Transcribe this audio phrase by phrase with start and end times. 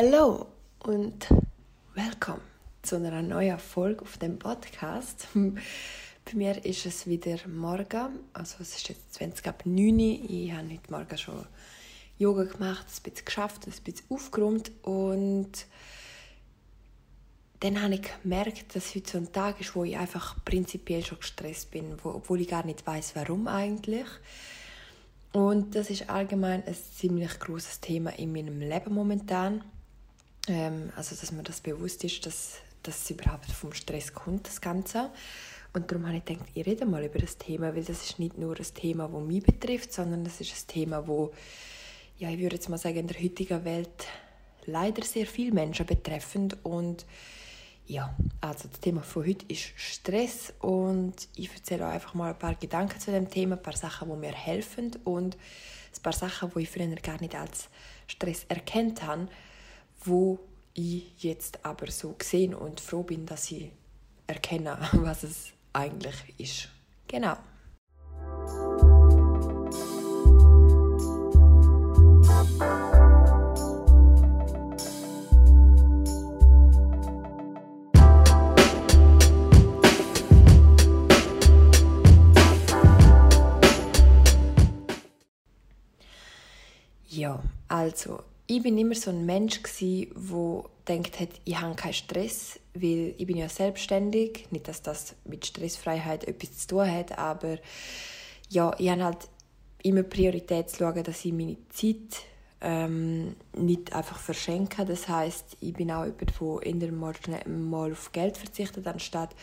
[0.00, 0.46] Hallo
[0.84, 1.26] und
[1.96, 2.40] willkommen
[2.82, 5.26] zu einer neuen Folge auf dem Podcast.
[5.34, 10.30] Bei mir ist es wieder morgen, also es ist jetzt 20 ab 9 Uhr.
[10.30, 11.44] Ich habe heute Morgen schon
[12.16, 15.66] Yoga gemacht, ein bisschen geschafft, ein bisschen aufgeräumt und
[17.58, 21.18] dann habe ich gemerkt, dass heute so ein Tag ist, wo ich einfach prinzipiell schon
[21.18, 24.06] gestresst bin, obwohl ich gar nicht weiß, warum eigentlich.
[25.32, 29.64] Und das ist allgemein ein ziemlich großes Thema in meinem Leben momentan.
[30.48, 35.10] Ähm, also, dass mir das bewusst ist, dass, es überhaupt vom Stress kommt, das Ganze.
[35.74, 38.38] Und darum habe ich gedacht, ich rede mal über das Thema, weil das ist nicht
[38.38, 41.32] nur ein Thema, das mich betrifft, sondern das ist ein Thema, wo
[42.18, 44.06] ja, ich würde jetzt mal sagen, in der heutigen Welt
[44.64, 47.04] leider sehr viele Menschen betreffend und
[47.88, 50.52] ja, also das Thema von heute ist Stress.
[50.60, 54.10] Und ich erzähle euch einfach mal ein paar Gedanken zu dem Thema, ein paar Sachen,
[54.10, 54.90] die mir helfen.
[55.04, 57.68] Und ein paar Sachen, die ich früher gar nicht als
[58.06, 59.28] Stress erkannt habe,
[60.04, 60.38] wo
[60.74, 63.70] ich jetzt aber so gesehen und froh bin, dass ich
[64.26, 66.68] erkenne, was es eigentlich ist.
[67.08, 67.36] Genau.
[87.10, 91.92] Ja, also ich bin immer so ein Mensch gsi, wo denkt hat, ich habe keinen
[91.92, 94.46] Stress, weil ich bin ja selbstständig.
[94.50, 97.58] Nicht, dass das mit Stressfreiheit etwas zu tun hat, aber
[98.48, 99.28] ja, ich habe halt
[99.82, 102.22] immer Priorität zu schauen, dass ich meine Zeit
[102.62, 104.86] ähm, nicht einfach verschenke.
[104.86, 107.14] Das heißt, ich bin auch jemand, der in der mal,
[107.46, 109.36] mal auf Geld verzichtet, anstatt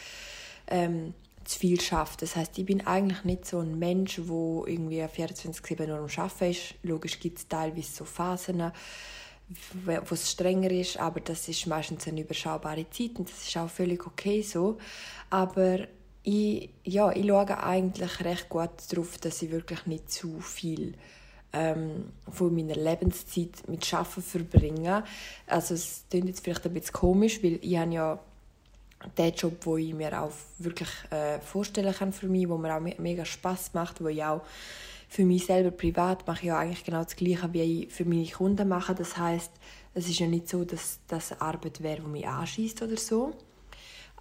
[0.67, 1.13] ähm,
[1.45, 2.21] zu viel schafft.
[2.21, 6.51] Das heißt, ich bin eigentlich nicht so ein Mensch, der irgendwie 24-7 nur am Arbeiten
[6.51, 6.75] ist.
[6.83, 8.71] Logisch gibt es teilweise so Phasen,
[9.85, 13.69] wo es strenger ist, aber das ist meistens eine überschaubare Zeit und das ist auch
[13.69, 14.77] völlig okay so.
[15.29, 15.87] Aber
[16.23, 20.95] ich, ja, ich schaue eigentlich recht gut darauf, dass ich wirklich nicht zu viel
[21.53, 25.03] ähm, von meiner Lebenszeit mit Arbeiten verbringe.
[25.45, 28.19] Also es klingt jetzt vielleicht ein bisschen komisch, weil ich habe ja
[29.17, 32.79] der Job, wo ich mir auch wirklich äh, vorstellen kann für mich, wo mir auch
[32.79, 34.41] me mega Spaß macht, wo ich auch
[35.07, 38.25] für mich selber privat mache ich ja eigentlich genau das Gleiche, wie ich für meine
[38.25, 38.95] Kunden mache.
[38.95, 39.51] Das heißt,
[39.93, 43.33] es ist ja nicht so, dass das Arbeit wäre, die mich anschießt oder so.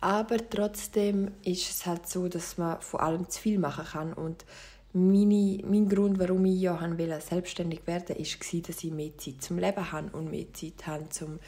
[0.01, 4.45] Aber trotzdem ist es halt so, dass man vor allem zu viel machen kann und
[4.93, 6.79] meine, mein Grund, warum ich ja
[7.21, 11.09] selbstständig werden wollte, war, dass ich mehr Zeit zum Leben habe und mehr Zeit habe
[11.09, 11.41] zum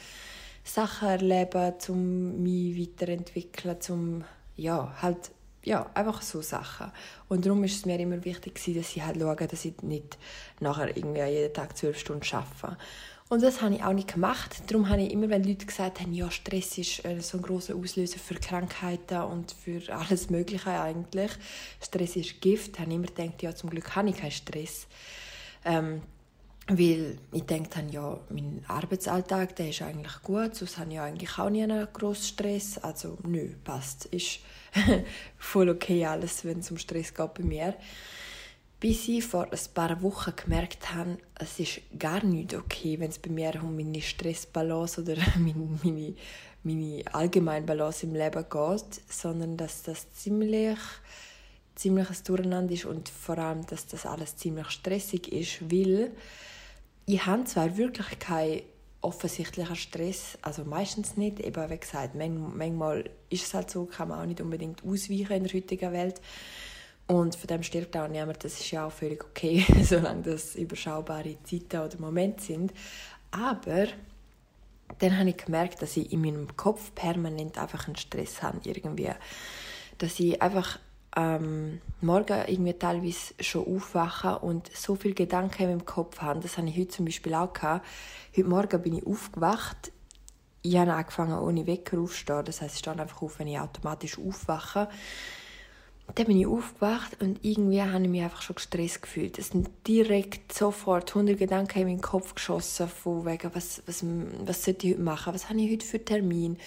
[0.67, 4.23] Sachen erleben, um mich weiterentwickeln, um
[4.55, 5.31] ja, halt
[5.63, 6.91] ja, einfach so Sachen.
[7.27, 10.17] Und darum ist es mir immer wichtig, dass ich halt schaue, dass ich nicht
[10.61, 12.77] nachher irgendwie jeden Tag zwölf Stunden arbeite.
[13.29, 14.63] Und das habe ich auch nicht gemacht.
[14.67, 17.75] Darum habe ich immer, wenn Leute gesagt haben, ja, Stress ist äh, so ein großer
[17.75, 21.31] Auslöser für Krankheiten und für alles Mögliche eigentlich.
[21.81, 22.79] Stress ist Gift.
[22.79, 24.87] habe ich immer gedacht, ja, zum Glück habe ich keinen Stress.
[25.65, 26.01] Ähm,
[26.69, 31.39] weil ich denke dann, ja, mein Arbeitsalltag, der ist eigentlich gut, sonst habe ich eigentlich
[31.39, 32.77] auch nie einen grossen Stress.
[32.79, 34.05] Also, nö, passt.
[34.07, 34.39] Ist
[35.37, 37.75] voll okay alles, wenn es um Stress geht bei mir.
[38.79, 43.17] Bis ich vor ein paar Wochen gemerkt habe, es ist gar nicht okay, wenn es
[43.17, 46.15] bei mir um meine Stressbalance oder meine, meine,
[46.63, 50.77] meine allgemeine Balance im Leben geht, sondern dass das ziemlich
[51.77, 56.11] ziemlich ein Durcheinander ist und vor allem, dass das alles ziemlich stressig ist, weil
[57.07, 58.61] ich habe zwar wirklich keinen
[59.01, 64.19] offensichtlichen Stress, also meistens nicht, eben wie gesagt, manchmal ist es halt so, kann man
[64.19, 66.21] auch nicht unbedingt ausweichen in der heutigen Welt.
[67.07, 71.37] Und von dem stirbt auch niemand, das ist ja auch völlig okay, solange das überschaubare
[71.43, 72.73] Zeiten oder Momente sind,
[73.31, 73.87] aber
[74.99, 79.11] dann habe ich gemerkt, dass ich in meinem Kopf permanent einfach einen Stress habe, irgendwie,
[79.97, 80.79] dass ich einfach
[81.17, 86.41] ähm, morgen irgendwie teilweise schon aufwachen und so viele Gedanken im Kopf haben.
[86.41, 87.85] Das habe ich heute zum Beispiel auch gehabt.
[88.37, 89.91] Heute Morgen bin ich aufgewacht.
[90.61, 92.45] Ich habe angefangen ohne Wecker aufzustehen.
[92.45, 94.89] Das heißt, ich stehe einfach auf, wenn ich automatisch aufwache.
[96.13, 99.39] Dann bin ich aufgewacht und irgendwie habe ich mich einfach schon gestresst gefühlt.
[99.39, 104.05] Es sind direkt sofort 100 Gedanken in meinen Kopf geschossen, von wegen, was, was,
[104.45, 106.57] was sollte ich heute machen, was habe ich heute für Termin,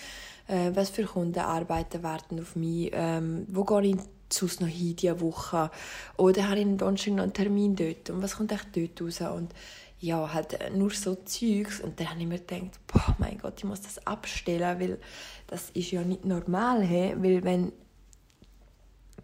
[0.46, 3.96] äh, was für Kunden arbeiten warten auf mich, ähm, wo gehe ich
[4.32, 5.70] sonst noch hin diese Woche?
[6.16, 8.10] Oder habe ich am Donnerstag noch einen Termin dort?
[8.10, 9.20] Und was kommt echt dort raus?
[9.20, 9.54] Und
[10.00, 11.80] ja, halt nur so Zeugs.
[11.80, 14.98] Und dann habe ich mir gedacht, boah, mein Gott, ich muss das abstellen, weil
[15.46, 16.82] das ist ja nicht normal.
[16.82, 17.14] He?
[17.16, 17.72] Weil wenn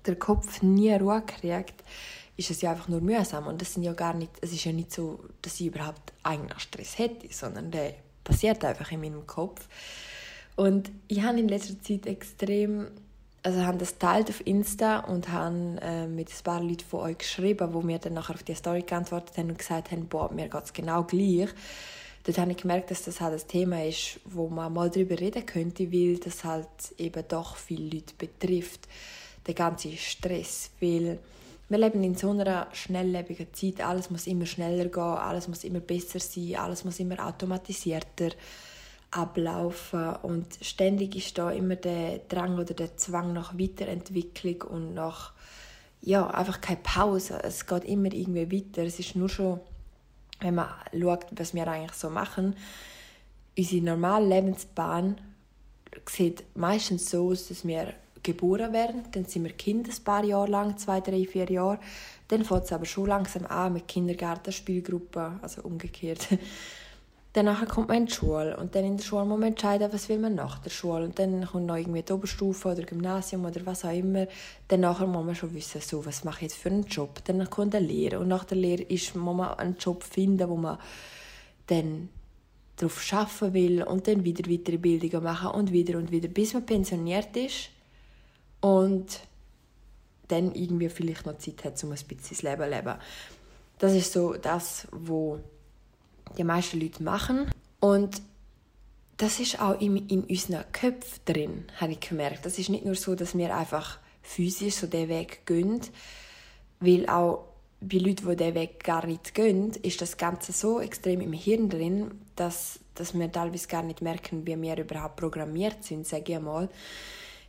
[0.04, 1.82] der Kopf nie Ruhe kriegt,
[2.36, 3.46] ist es ja einfach nur mühsam.
[3.46, 6.60] Und das sind ja gar nicht, es ist ja nicht so, dass ich überhaupt eigentlich
[6.60, 9.66] Stress hätte, sondern der passiert einfach in meinem Kopf.
[10.56, 12.88] Und ich habe in letzter Zeit extrem,
[13.46, 17.18] also habe das teilt auf Insta und habe äh, mit ein paar Leuten von euch
[17.18, 20.48] geschrieben, wo mir dann nachher auf die Story geantwortet haben und gesagt haben, boah, mir
[20.48, 21.50] geht es genau gleich.
[22.24, 25.46] Dort habe ich gemerkt, dass das halt ein Thema ist, wo man mal darüber reden
[25.46, 26.66] könnte, weil das halt
[26.98, 28.88] eben doch viele Leute betrifft,
[29.46, 31.20] der ganze Stress, weil
[31.68, 35.78] wir leben in so einer schnelllebigen Zeit, alles muss immer schneller gehen, alles muss immer
[35.78, 38.30] besser sein, alles muss immer automatisierter
[39.16, 45.32] ablaufen und ständig ist da immer der Drang oder der Zwang nach Weiterentwicklung und nach
[46.02, 47.40] ja, einfach keine Pause.
[47.42, 48.84] Es geht immer irgendwie weiter.
[48.84, 49.60] Es ist nur schon,
[50.40, 52.54] wenn man schaut, was wir eigentlich so machen,
[53.56, 55.20] unsere normale Lebensbahn
[56.08, 59.04] sieht meistens so aus, dass wir geboren werden.
[59.12, 61.78] Dann sind wir Kinder ein paar Jahre lang, zwei, drei, vier Jahre.
[62.28, 66.28] Dann fängt es aber schon langsam an mit Kindergarten, Spielgruppen, also umgekehrt.
[67.36, 70.08] Danach kommt man in die Schule und dann in der Schule muss man entscheiden, was
[70.08, 71.04] will man nach der Schule.
[71.04, 74.26] Und dann kommt noch irgendwie die Oberstufe oder Gymnasium oder was auch immer.
[74.68, 77.22] Danach muss man schon wissen, so, was mache ich jetzt für einen Job.
[77.26, 80.56] Dann kommt eine Lehre und nach der Lehre ist, muss man einen Job finden, wo
[80.56, 80.78] man
[81.66, 82.08] dann
[82.76, 86.64] darauf arbeiten will und dann wieder weitere Bildungen machen und wieder und wieder, bis man
[86.64, 87.68] pensioniert ist
[88.62, 89.20] und
[90.28, 92.94] dann irgendwie vielleicht noch Zeit hat, um ein bisschen das Leben zu leben.
[93.78, 95.40] Das ist so das, was
[96.36, 97.50] die meisten Leute machen.
[97.80, 98.22] Und
[99.16, 102.44] das ist auch in, in unseren Köpfen drin, habe ich gemerkt.
[102.44, 105.80] Das ist nicht nur so, dass wir einfach physisch so den Weg gehen,
[106.80, 107.44] weil auch
[107.80, 111.68] bei Leuten, die diesen Weg gar nicht gehen, ist das Ganze so extrem im Hirn
[111.68, 116.36] drin, dass, dass wir teilweise gar nicht merken, wie wir überhaupt programmiert sind, sage ich
[116.36, 116.68] einmal.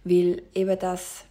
[0.03, 1.23] Weil eben das,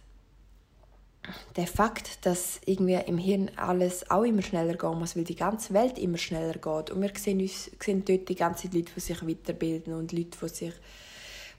[1.55, 5.73] der Fakt, dass irgendwie im Hirn alles auch immer schneller gehen muss, weil die ganze
[5.73, 6.91] Welt immer schneller geht.
[6.91, 10.37] Und wir sehen, uns, sehen dort die ganze Zeit Leute, die sich weiterbilden und Leute,
[10.41, 10.73] die sich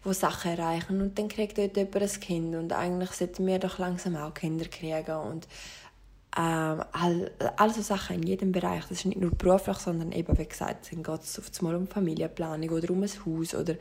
[0.05, 1.00] die Sachen erreichen.
[1.00, 2.55] Und dann kriegt dort jemand ein Kind.
[2.55, 5.17] Und eigentlich sollten wir doch langsam auch Kinder kriegen.
[5.17, 5.47] Und
[6.37, 8.82] ähm, all, all so Sachen in jedem Bereich.
[8.82, 11.87] Das ist nicht nur beruflich, sondern eben, wie gesagt, dann geht es oft mal um
[11.87, 13.75] Familienplanung oder um ein Haus oder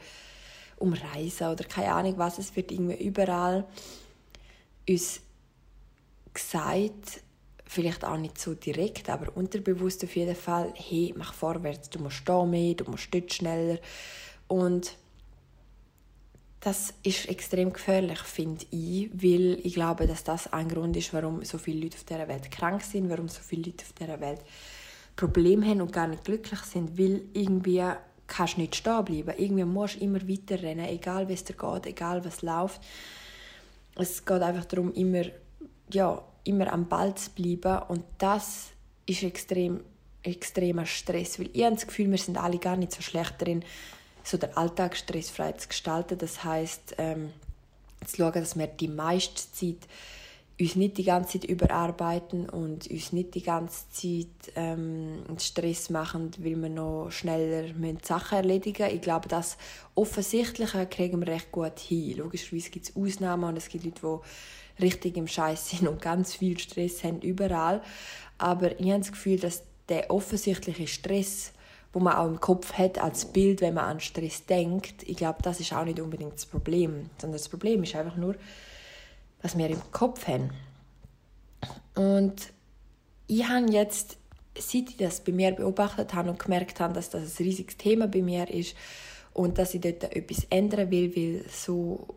[0.78, 2.40] um Reisen oder keine Ahnung was.
[2.40, 3.66] Es wird irgendwie überall
[4.88, 5.22] uns
[6.38, 7.22] gesagt,
[7.66, 12.28] vielleicht auch nicht so direkt, aber unterbewusst auf jeden Fall, hey, mach vorwärts, du musst
[12.28, 13.80] da mehr, du musst dort schneller.
[14.48, 14.96] Und
[16.60, 21.44] das ist extrem gefährlich, finde ich, weil ich glaube, dass das ein Grund ist, warum
[21.44, 24.42] so viele Leute auf dieser Welt krank sind, warum so viele Leute auf dieser Welt
[25.16, 27.84] Probleme haben und gar nicht glücklich sind, weil irgendwie
[28.28, 29.34] kannst nicht stehen bleiben.
[29.38, 32.82] Irgendwie musst du immer weiter rennen, egal wie es dir geht, egal was läuft.
[33.96, 35.24] Es geht einfach darum, immer,
[35.92, 38.68] ja, immer am Ball zu bleiben und das
[39.06, 39.82] ist extrem
[40.24, 43.64] extremer Stress, weil ich habe das Gefühl, wir sind alle gar nicht so schlecht darin,
[44.24, 46.18] so den Alltag stressfrei zu gestalten.
[46.18, 47.32] Das heißt, ähm,
[48.06, 49.88] zu schauen, dass wir die meiste Zeit
[50.60, 56.32] uns nicht die ganze Zeit überarbeiten und uns nicht die ganze Zeit ähm, Stress machen,
[56.40, 58.96] weil wir noch schneller Sachen erledigen müssen.
[58.96, 59.56] Ich glaube, das
[59.94, 62.18] Offensichtliche kriegen wir recht gut hin.
[62.18, 64.28] Logischerweise gibt es Ausnahmen und es gibt Leute, die
[64.80, 67.82] richtig im Scheiß sind und ganz viel Stress haben überall.
[68.38, 71.54] Aber ich habe das Gefühl, dass der offensichtliche Stress,
[71.94, 75.42] wo man auch im Kopf hat als Bild, wenn man an Stress denkt, ich glaube,
[75.42, 78.36] das ist auch nicht unbedingt das Problem, sondern das Problem ist einfach nur,
[79.42, 80.52] was wir im Kopf haben.
[81.96, 82.52] Und
[83.28, 84.18] ich habe jetzt,
[84.58, 88.08] seit ich das bei mir beobachtet habe und gemerkt habe, dass das ein riesiges Thema
[88.08, 88.76] bei mir ist
[89.34, 92.08] und dass ich dort etwas ändern will, weil so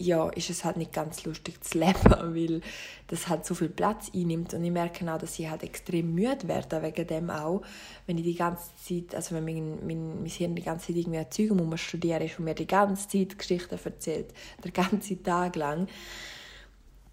[0.00, 2.60] ja, ist es halt nicht ganz lustig zu leben, weil
[3.06, 6.48] das halt so viel Platz einnimmt und ich merke auch, dass ich halt extrem müde
[6.48, 7.62] werde wegen dem auch,
[8.06, 11.28] wenn ich die ganze Zeit, also wenn mein, mein, mein Hirn die ganze Zeit irgendwie
[11.28, 14.32] Zeug muss studieren ist und mir die ganze Zeit Geschichten erzählt,
[14.64, 15.86] den ganzen Tag lang,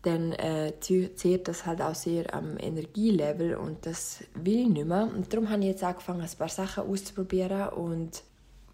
[0.03, 5.09] dann äh, zehrt das halt auch sehr am Energielevel und das will ich nicht mehr.
[5.13, 8.23] Und darum habe ich jetzt angefangen, ein paar Sachen auszuprobieren und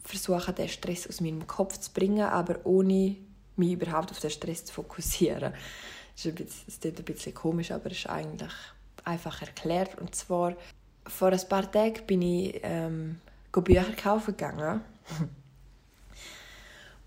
[0.03, 3.15] versuche, den Stress aus meinem Kopf zu bringen, aber ohne
[3.55, 5.53] mich überhaupt auf den Stress zu fokussieren.
[6.15, 8.53] Das ein bisschen, das klingt ein bisschen komisch, aber es ist eigentlich
[9.03, 9.97] einfach erklärt.
[9.99, 10.55] Und zwar,
[11.07, 13.19] vor ein paar Tagen bin ich ähm,
[13.51, 14.81] Bücher kaufen gegangen.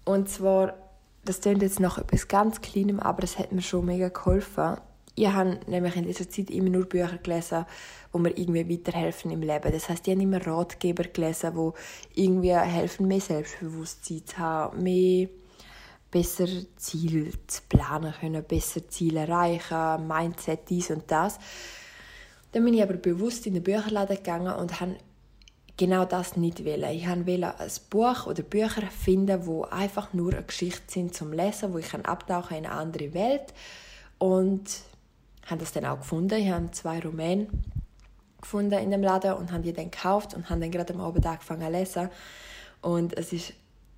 [0.04, 0.74] Und zwar,
[1.24, 4.76] das klingt jetzt noch etwas ganz Kleinem, aber es hat mir schon mega geholfen.
[5.16, 7.64] Ich habe nämlich in dieser Zeit immer nur Bücher gelesen,
[8.12, 9.72] wo mir irgendwie weiterhelfen im Leben.
[9.72, 11.54] Das heißt, ich habe immer Ratgeber gelesen,
[12.14, 15.28] die irgendwie helfen, mehr Selbstbewusstsein zu haben, mehr
[16.16, 21.38] besser Ziel zu planen können, besser Ziele erreichen, Mindset, dies und das.
[22.52, 24.96] Dann bin ich aber bewusst in den Bücherladen gegangen und habe
[25.76, 26.90] genau das nicht wollen.
[26.90, 31.74] Ich wollte ein Buch oder Bücher finden, wo einfach nur eine Geschichte sind zum Lesen,
[31.74, 33.52] wo ich abtauchen in eine andere Welt
[34.16, 34.64] und
[35.44, 36.40] habe das dann auch gefunden.
[36.40, 37.48] Ich habe zwei Romane
[38.40, 41.26] gefunden in dem Laden und habe die dann gekauft und habe dann gerade am Abend
[41.26, 42.08] angefangen zu lesen.
[42.80, 43.52] Und es ist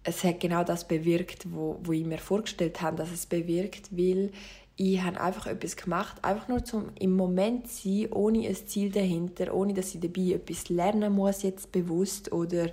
[0.08, 4.30] es hat genau das bewirkt, wo, wo ich mir vorgestellt habe, dass es bewirkt, weil
[4.76, 9.52] ich habe einfach etwas gemacht, einfach nur zum im Moment sein, ohne ein Ziel dahinter,
[9.52, 12.70] ohne dass ich dabei etwas lernen muss jetzt bewusst oder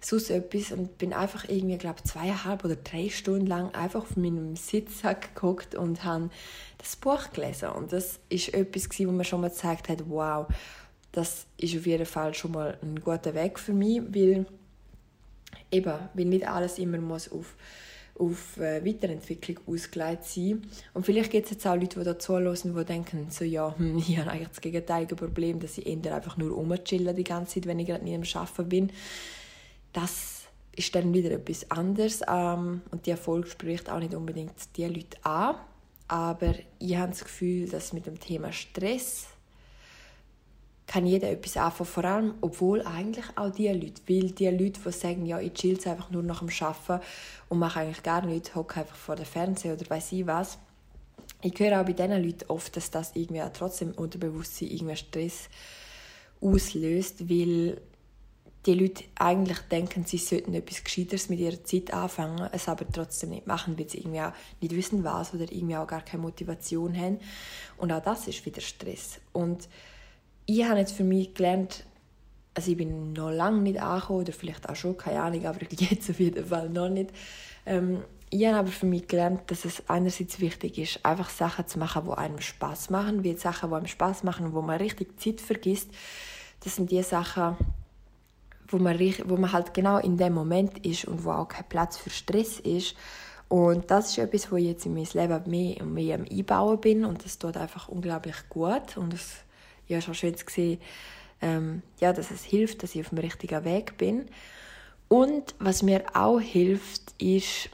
[0.00, 4.54] sonst etwas und bin einfach irgendwie, glaube zweieinhalb oder drei Stunden lang einfach auf meinem
[4.54, 6.30] Sitzsack geguckt und habe
[6.76, 7.70] das Buch gelesen.
[7.70, 10.46] Und das ist etwas wo mir schon mal gezeigt hat, wow,
[11.10, 14.46] das ist auf jeden Fall schon mal ein guter Weg für mich, weil
[15.70, 17.54] eben, weil nicht alles immer muss auf
[18.18, 20.62] auf äh, Weiterentwicklung ausgelegt sein.
[20.94, 23.98] Und vielleicht gibt es jetzt auch Leute, die da zuhören, die denken, so, ja, hm,
[23.98, 27.66] ich habe eigentlich das gegenteilige Problem, dass ich eher einfach nur rumchillen die ganze Zeit,
[27.66, 28.92] wenn ich gerade nicht am Arbeiten bin.
[29.92, 30.44] Das
[30.76, 35.24] ist dann wieder etwas anderes ähm, und die Erfolg spricht auch nicht unbedingt die Leute
[35.24, 35.56] an.
[36.06, 39.26] Aber ich habe das Gefühl, dass mit dem Thema Stress
[40.88, 44.92] kann jeder etwas anfangen, vor allem, obwohl eigentlich auch die Leute, weil die Leute, die
[44.92, 47.04] sagen, ja, ich chill einfach nur nach dem Arbeiten
[47.50, 50.58] und mache eigentlich gar nichts, hocke einfach vor dem Fernseher oder weiß ich was.
[51.42, 55.50] Ich höre auch bei diesen Leuten oft, dass das irgendwie auch trotzdem Unterbewusstsein irgendwie Stress
[56.40, 57.80] auslöst, weil
[58.64, 63.30] die Leute eigentlich denken, sie sollten etwas Gescheiteres mit ihrer Zeit anfangen, es aber trotzdem
[63.30, 66.96] nicht machen, weil sie irgendwie auch nicht wissen, was oder irgendwie auch gar keine Motivation
[66.96, 67.20] haben.
[67.76, 69.20] Und auch das ist wieder Stress.
[69.32, 69.68] Und
[70.48, 71.84] ich habe jetzt für mich gelernt,
[72.54, 76.08] also ich bin noch lange nicht angekommen, oder vielleicht auch schon, keine Ahnung, aber jetzt
[76.08, 77.10] auf jeden Fall noch nicht.
[77.66, 81.78] Ähm, ich habe aber für mich gelernt, dass es einerseits wichtig ist, einfach Sachen zu
[81.78, 85.20] machen, die einem Spaß machen, wie Sachen, die einem Spaß machen und wo man richtig
[85.20, 85.90] Zeit vergisst.
[86.64, 87.56] Das sind die Sachen,
[88.68, 91.98] wo man, wo man halt genau in dem Moment ist und wo auch kein Platz
[91.98, 92.96] für Stress ist.
[93.48, 96.80] Und das ist etwas, wo ich jetzt in mein Leben mehr und mehr am Einbauen
[96.80, 99.44] bin und das tut einfach unglaublich gut und das
[99.88, 100.80] ja schon schön gesehen,
[101.40, 104.26] ähm, ja, dass es hilft, dass ich auf dem richtigen Weg bin.
[105.08, 107.70] Und was mir auch hilft, ist,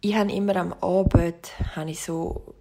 [0.00, 2.54] ich habe immer am Abend, habe ich so,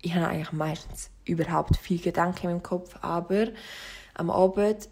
[0.00, 3.48] ich habe eigentlich meistens überhaupt viel Gedanken im Kopf, aber
[4.14, 4.88] am Abend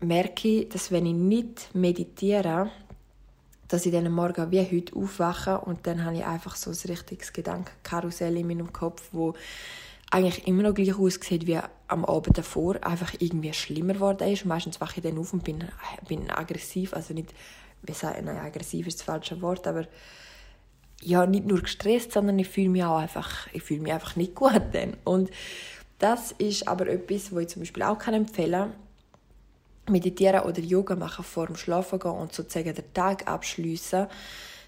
[0.00, 2.70] merke ich, dass wenn ich nicht meditiere,
[3.68, 7.32] dass ich dann Morgen wie heute aufwache und dann habe ich einfach so ein richtiges
[7.32, 9.34] Gedankenkarussell in meinem Kopf, wo
[10.14, 14.44] eigentlich immer noch gleich aussieht wie am Abend davor, einfach irgendwie schlimmer geworden ist.
[14.44, 15.64] Meistens wache ich dann auf und bin,
[16.06, 17.34] bin aggressiv, also nicht,
[17.82, 19.86] wie sagen, nein, aggressiv ist das falsche Wort, aber
[21.02, 24.36] ja, nicht nur gestresst, sondern ich fühle mich auch einfach, ich fühle mich einfach nicht
[24.36, 24.96] gut dann.
[25.02, 25.30] Und
[25.98, 28.72] das ist aber etwas, wo ich zum Beispiel auch kann empfehlen
[29.86, 34.06] meditieren oder Yoga machen vor dem Schlafen gehen und sozusagen den Tag abschließen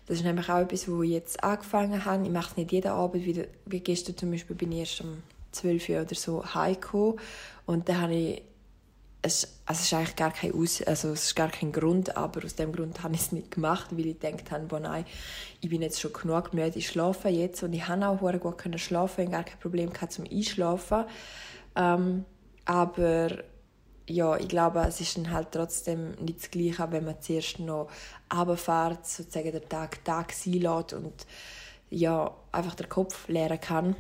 [0.07, 2.25] das ist nämlich auch etwas, wo ich jetzt angefangen habe.
[2.25, 5.23] Ich mache es nicht jeden Abend, wie, wie gestern zum Beispiel bin ich erst um
[5.57, 7.21] 12 Uhr oder so heimgekommen.
[7.67, 8.43] Und dann habe ich
[9.23, 12.45] es, also es ist eigentlich gar kein Aus, also es ist gar kein Grund, aber
[12.45, 15.05] aus dem Grund habe ich es nicht gemacht, weil ich gedacht habe, boah, nein,
[15.61, 17.63] ich bin jetzt schon genug müde, ich schlafe jetzt.
[17.63, 21.05] Und ich habe auch gut können schlafen, ich gar kein Problem gehabt zum Einschlafen,
[21.75, 22.25] ähm,
[22.65, 23.29] aber
[24.09, 27.89] ja, ich glaube, es ist dann halt trotzdem nicht das Gleiche, wenn man zuerst noch
[28.33, 31.27] runterfährt, sozusagen den Tag Tag sein und
[31.91, 33.97] ja, einfach den Kopf leeren kann.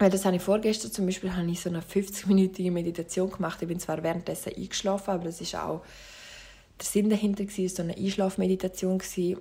[0.00, 3.60] Weil das habe ich vorgestern zum Beispiel habe ich so eine 50-minütige Meditation gemacht.
[3.60, 5.82] Ich bin zwar währenddessen eingeschlafen, aber das ist auch
[6.80, 9.36] der Sinn dahinter war, so eine Einschlafmeditation die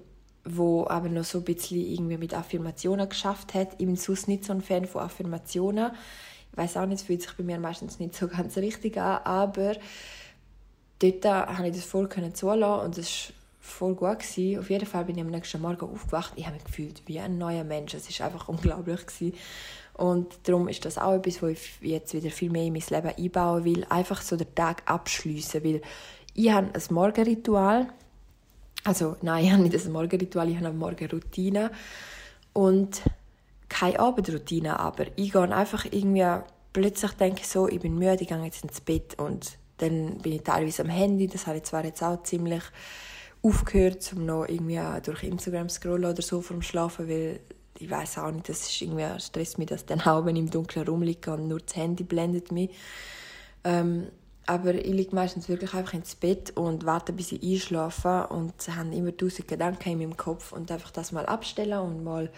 [0.45, 3.73] wo aber noch so ein bisschen irgendwie mit Affirmationen geschafft hat.
[3.73, 5.91] Ich bin sonst nicht so ein Fan von Affirmationen
[6.51, 9.21] ich weiß auch nicht, es fühlt sich bei mir meistens nicht so ganz richtig an,
[9.23, 9.75] aber
[10.99, 14.19] dort habe ich das voll können zulassen und das war voll gut.
[14.19, 14.59] Gewesen.
[14.59, 16.33] Auf jeden Fall bin ich am nächsten Morgen aufgewacht.
[16.35, 17.93] Ich habe mich gefühlt wie ein neuer Mensch.
[17.93, 19.05] Es war einfach unglaublich.
[19.05, 19.37] Gewesen.
[19.99, 23.17] Und darum ist das auch etwas, was ich jetzt wieder viel mehr in mein Leben
[23.17, 23.85] einbauen will.
[23.89, 25.81] Einfach so den Tag abschließen, weil
[26.33, 27.87] ich habe ein Morgenritual.
[28.85, 31.71] Also nein, ich habe nicht ein Morgenritual, ich habe eine Morgenroutine.
[32.53, 33.01] Und
[33.67, 38.29] keine Abendroutine, aber ich gehe einfach irgendwie, plötzlich denke ich so, ich bin müde, ich
[38.29, 41.83] gehe jetzt ins Bett und dann bin ich teilweise am Handy, das habe ich zwar
[41.83, 42.63] jetzt auch ziemlich
[43.41, 47.41] aufgehört, um noch irgendwie durch Instagram scrollen oder so vom Schlafen, weil
[47.79, 50.51] ich weiß auch nicht, das ist irgendwie, stresst mich das dann auch, wenn ich im
[50.51, 52.71] Dunkeln rumliege und nur das Handy blendet mich.
[53.63, 54.07] Ähm,
[54.45, 58.95] aber ich liege meistens wirklich einfach ins Bett und warte, bis ich einschlafe und habe
[58.95, 62.31] immer tausend Gedanken in meinem Kopf und einfach das mal abstellen und mal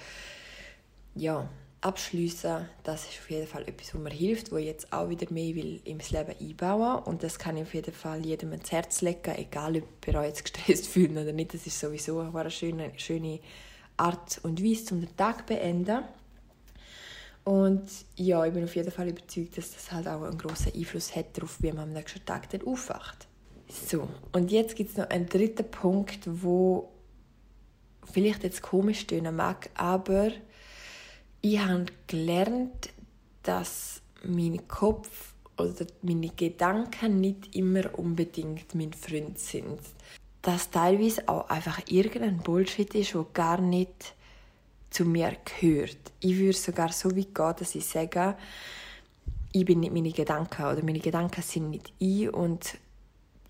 [1.16, 1.48] ja,
[1.82, 5.32] abschließen, das ist auf jeden Fall etwas, was mir hilft, wo ich jetzt auch wieder
[5.32, 8.72] mehr will in mein Leben einbauen und das kann ich auf jeden Fall jedem ins
[8.72, 11.54] Herz legen, egal ob ihr euch jetzt gestresst fühlt oder nicht.
[11.54, 13.40] Das ist sowieso eine schöne, schöne
[13.98, 16.04] Art und Weise, um den Tag zu beenden.
[17.44, 21.16] Und ja, ich bin auf jeden Fall überzeugt, dass das halt auch einen großen Einfluss
[21.16, 23.28] hat darauf, wie man am nächsten Tag dann aufwacht.
[23.68, 26.92] So, und jetzt gibt es noch einen dritten Punkt, wo
[28.12, 30.32] vielleicht jetzt komisch tönen mag, aber
[31.42, 32.90] ich habe gelernt,
[33.44, 39.80] dass mein Kopf oder meine Gedanken nicht immer unbedingt mein Freund sind.
[40.42, 44.16] Dass teilweise auch einfach irgendein Bullshit ist, der gar nicht
[44.90, 45.98] zu mir gehört.
[46.20, 48.36] Ich würde sogar so weit gehen, dass ich sage,
[49.52, 52.78] ich bin nicht meine Gedanken oder meine Gedanken sind nicht ich und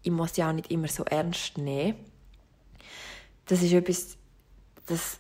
[0.04, 1.98] ich muss ja auch nicht immer so ernst nehmen.
[3.46, 4.18] Das ist etwas,
[4.86, 5.20] das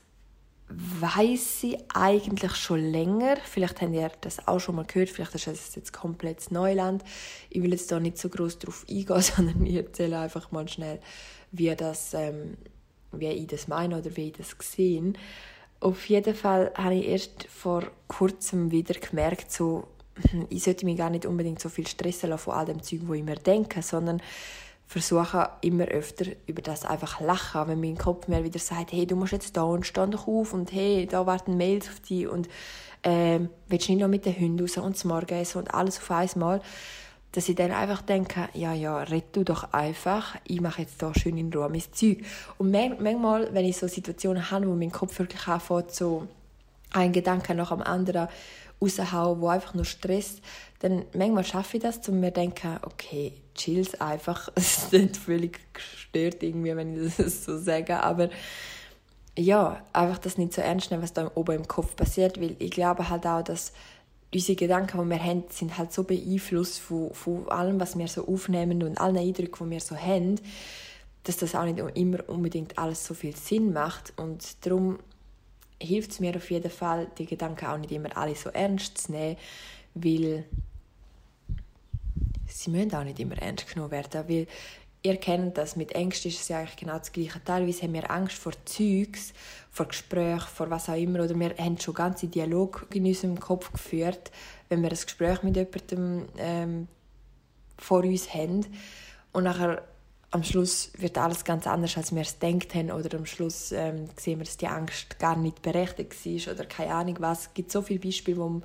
[0.69, 3.37] weiß ich eigentlich schon länger.
[3.43, 7.03] Vielleicht habt ihr das auch schon mal gehört, vielleicht ist es jetzt komplett Neuland.
[7.49, 10.99] Ich will jetzt da nicht so groß drauf eingehen, sondern ich erzähle einfach mal schnell,
[11.51, 12.57] wie, das, ähm,
[13.11, 15.17] wie ich das meine oder wie ich das gesehen
[15.79, 19.87] Auf jeden Fall habe ich erst vor kurzem wieder gemerkt, so,
[20.49, 23.13] ich sollte mich gar nicht unbedingt so viel stressen lassen von all dem Zeug, wo
[23.13, 24.21] ich mir denke, sondern
[24.91, 29.15] versuche immer öfter über das einfach lachen, wenn mein Kopf mir wieder sagt, hey, du
[29.15, 32.49] musst jetzt da und steh doch auf und hey, da warten Mails auf dich und
[33.03, 36.61] ähm, willst nicht noch mit den Hunden raus und zum Morgenessen und alles auf einmal,
[37.31, 41.13] dass ich dann einfach denke, ja, ja, red du doch einfach, ich mache jetzt da
[41.13, 42.23] schön in Ruhe mein Zeug.
[42.57, 46.27] Und manchmal, wenn ich so Situationen habe, wo mein Kopf wirklich anfängt, so
[46.91, 48.27] ein Gedanke nach dem anderen
[48.81, 50.41] raushauen, wo einfach nur Stress,
[50.79, 54.49] dann manchmal schaffe ich das, um mir zu denken, okay, chills einfach.
[54.55, 58.29] Es ist nicht völlig gestört irgendwie, wenn ich das so sage, aber
[59.37, 62.71] ja, einfach das nicht so ernst nehmen, was da oben im Kopf passiert, weil ich
[62.71, 63.71] glaube halt auch, dass
[64.33, 68.27] unsere Gedanken, die wir haben, sind halt so beeinflusst von, von allem, was wir so
[68.27, 70.39] aufnehmen und allen Eindrücken, die wir so haben,
[71.23, 74.13] dass das auch nicht immer unbedingt alles so viel Sinn macht.
[74.17, 74.99] Und darum
[75.81, 79.11] hilft es mir auf jeden Fall, die Gedanken auch nicht immer alle so ernst zu
[79.11, 79.37] nehmen,
[79.93, 80.45] weil
[82.47, 84.47] sie müssen auch nicht immer ernst genommen werden, weil
[85.03, 87.43] ihr kennt das, mit Ängsten ist es ja eigentlich genau das Gleiche.
[87.43, 89.33] Teilweise haben wir Angst vor Zeugs,
[89.69, 93.71] vor Gesprächen, vor was auch immer, oder wir haben schon ganze Dialog in unserem Kopf
[93.71, 94.31] geführt,
[94.69, 96.87] wenn wir ein Gespräch mit jemandem ähm,
[97.77, 98.65] vor uns haben
[99.31, 99.83] und nachher
[100.33, 102.89] am Schluss wird alles ganz anders, als wir es gedacht haben.
[102.91, 106.93] Oder am Schluss ähm, sehen wir, dass die Angst gar nicht berechtigt war oder keine
[106.93, 107.47] Ahnung was.
[107.47, 108.61] Es gibt so viele Beispiele,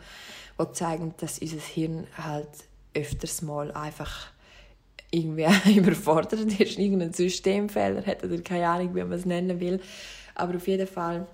[0.59, 2.49] die, zeigen, dass unser Hirn halt
[2.95, 4.29] öfters mal einfach
[5.11, 9.81] irgendwie überfordert ist, irgendeinen Systemfehler hat oder keine Ahnung, wie man es nennen will.
[10.35, 11.27] Aber auf jeden Fall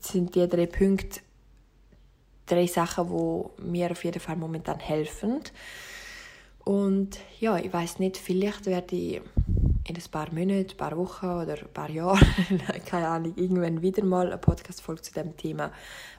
[0.00, 1.20] sind die drei Punkte
[2.48, 5.40] drei Sachen, die mir auf jeden Fall momentan helfen.
[6.64, 9.20] Und ja, ich weiß nicht, vielleicht werde ich
[9.86, 12.20] in ein paar Monaten, ein paar Wochen oder ein paar Jahren,
[12.86, 15.72] keine Ahnung, irgendwann wieder mal eine Podcast-Folge zu diesem Thema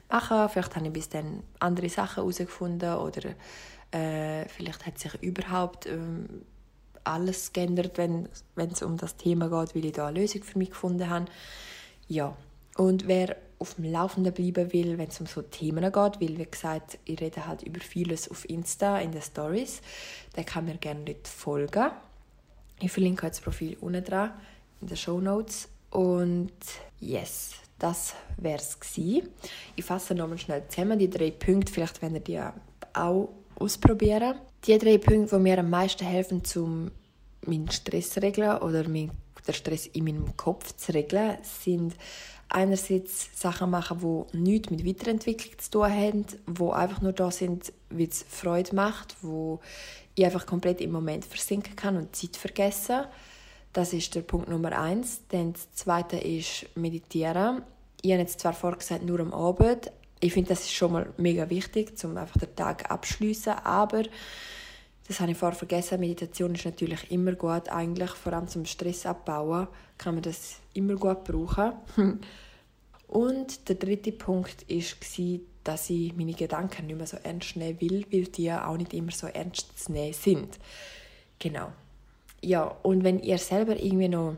[0.08, 0.48] machen.
[0.48, 3.30] Vielleicht habe ich bis dann andere Sachen herausgefunden oder
[3.92, 6.42] äh, vielleicht hat sich überhaupt ähm,
[7.04, 10.70] alles geändert, wenn es um das Thema geht, weil ich da eine Lösung für mich
[10.70, 11.26] gefunden habe.
[12.08, 12.36] Ja,
[12.76, 16.46] und wer auf dem Laufenden bleiben will, wenn es um so Themen geht, weil, wie
[16.50, 19.82] gesagt, ich rede halt über vieles auf Insta, in den Stories,
[20.34, 21.90] der kann mir gerne dort folgen.
[22.80, 24.32] Ich verlinke das Profil unten dran,
[24.80, 25.68] in den Show Notes.
[25.90, 26.52] Und
[27.00, 28.78] yes, das wäre es
[29.76, 32.40] Ich fasse nochmal schnell zusammen die drei Punkte, vielleicht wenn ihr die
[32.94, 33.28] auch
[33.60, 34.34] ausprobieren.
[34.66, 36.90] Die drei Punkte, die mir am meisten helfen, um
[37.46, 39.10] meinen Stress zu regeln oder den
[39.50, 41.94] Stress in meinem Kopf zu regeln, sind
[42.48, 47.72] einerseits Sachen machen, die nichts mit Weiterentwicklung zu tun haben, die einfach nur da sind,
[47.90, 49.60] weil es Freude macht, wo
[50.14, 53.04] ich einfach komplett im Moment versinken kann und Zeit vergessen.
[53.72, 55.20] Das ist der Punkt Nummer eins.
[55.28, 57.62] Dann das zweite ist Meditieren.
[58.02, 61.48] Ich habe jetzt zwar vorgesagt, nur am Abend, ich finde, das ist schon mal mega
[61.48, 63.54] wichtig, um einfach den Tag abschließen.
[63.64, 64.02] Aber
[65.08, 65.98] das habe ich vorher vergessen.
[65.98, 69.66] Meditation ist natürlich immer gut, eigentlich vor allem zum Stress abbauen
[69.98, 71.72] kann man das immer gut brauchen.
[73.08, 78.06] Und der dritte Punkt war, dass ich meine Gedanken nicht mehr so ernst nehmen will,
[78.12, 80.58] weil die auch nicht immer so ernst zu nehmen sind.
[81.38, 81.72] Genau.
[82.40, 84.36] Ja, und wenn ihr selber irgendwie noch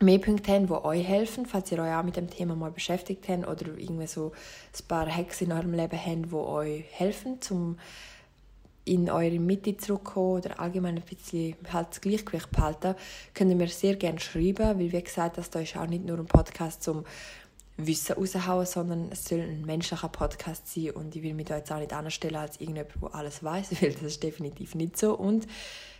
[0.00, 3.28] mehr Punkte haben, die euch helfen, falls ihr euch auch mit dem Thema mal beschäftigt
[3.28, 7.78] habt oder irgendwie so ein paar Hacks in eurem Leben habt, die euch helfen, um
[8.84, 12.94] in eure Mitte zurückkommen oder allgemein ein bisschen halt das Gleichgewicht behalten,
[13.34, 16.18] könnt ihr mir sehr gerne schreiben, weil wie gesagt, das da ist auch nicht nur
[16.18, 17.04] ein Podcast, um
[17.76, 21.70] Wissen raushauen, sondern es soll ein menschlicher Podcast sein und ich will mich da jetzt
[21.70, 25.14] auch nicht anstellen als irgendjemand, der alles weiß, weil das ist definitiv nicht so.
[25.14, 25.46] Und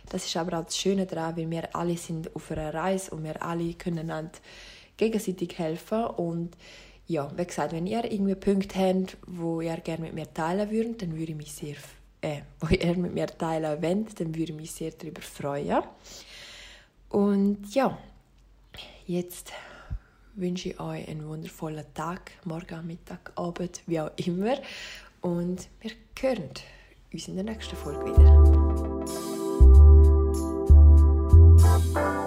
[0.09, 3.23] das ist aber auch das Schöne daran, weil wir alle sind auf einer Reise und
[3.23, 4.31] wir alle können einander
[4.97, 6.55] gegenseitig helfen und
[7.09, 11.01] ja, wie gesagt, wenn ihr irgendwie Punkte habt, wo ihr gerne mit mir teilen würdet,
[11.01, 11.75] dann würde ich mich sehr,
[12.21, 15.81] äh, wo ihr mit mir teilen wollt, dann würde ich mich sehr darüber freuen.
[17.09, 17.97] Und ja,
[19.07, 19.51] jetzt
[20.35, 24.57] wünsche ich euch einen wundervollen Tag, Morgen, Mittag, Abend, wie auch immer.
[25.21, 26.49] Und wir hören
[27.11, 28.58] uns in der nächsten Folge wieder.
[31.93, 32.18] Bye.